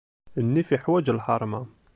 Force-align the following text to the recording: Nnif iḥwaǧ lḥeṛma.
Nnif 0.45 0.69
iḥwaǧ 0.75 1.07
lḥeṛma. 1.17 1.61